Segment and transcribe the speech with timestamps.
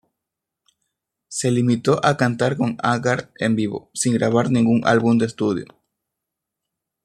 [1.27, 5.65] Se limitó cantar con Haggard en vivo, sin grabar ningún álbum de estudio.